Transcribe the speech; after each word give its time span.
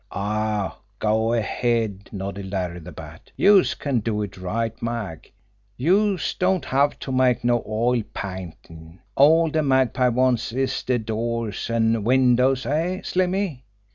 "Aw, 0.11 0.75
go 0.97 1.31
ahead!" 1.33 2.09
nodded 2.11 2.51
Larry 2.51 2.79
the 2.79 2.91
Bat. 2.91 3.29
"Youse 3.37 3.75
can 3.75 3.99
do 3.99 4.23
it 4.23 4.35
right, 4.35 4.73
Mag. 4.81 5.31
Youse 5.77 6.33
don't 6.33 6.65
have 6.65 6.97
to 6.97 7.11
make 7.11 7.43
no 7.43 7.63
oil 7.67 8.01
paintin'! 8.11 8.99
All 9.15 9.47
de 9.51 9.61
Magpie 9.61 10.07
wants 10.07 10.53
is 10.53 10.81
de 10.81 10.97
doors 10.97 11.69
an' 11.69 12.03
windows, 12.03 12.65
eh, 12.65 13.01
Slimmy?" 13.03 13.61